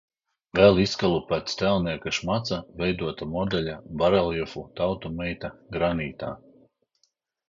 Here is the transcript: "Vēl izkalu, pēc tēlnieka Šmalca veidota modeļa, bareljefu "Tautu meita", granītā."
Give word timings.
"Vēl 0.59 0.77
izkalu, 0.83 1.17
pēc 1.31 1.51
tēlnieka 1.57 2.13
Šmalca 2.17 2.57
veidota 2.79 3.27
modeļa, 3.33 3.75
bareljefu 4.03 4.63
"Tautu 4.81 5.13
meita", 5.19 5.53
granītā." 5.77 6.31